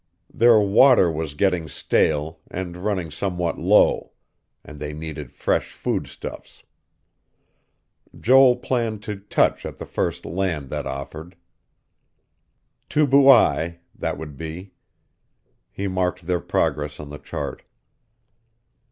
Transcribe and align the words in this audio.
Their 0.33 0.59
water 0.59 1.11
was 1.11 1.35
getting 1.35 1.69
stale, 1.69 2.39
and 2.49 2.75
running 2.75 3.11
somewhat 3.11 3.59
low; 3.59 4.13
and 4.65 4.79
they 4.79 4.93
needed 4.93 5.31
fresh 5.31 5.71
foodstuffs. 5.73 6.63
Joel 8.19 8.55
planned 8.55 9.03
to 9.03 9.17
touch 9.19 9.63
at 9.63 9.77
the 9.77 9.85
first 9.85 10.25
land 10.25 10.71
that 10.71 10.87
offered. 10.87 11.35
Tubuai, 12.89 13.77
that 13.93 14.17
would 14.17 14.37
be. 14.37 14.71
He 15.69 15.87
marked 15.87 16.25
their 16.25 16.41
progress 16.41 16.99
on 16.99 17.11
the 17.11 17.19
chart. 17.19 17.61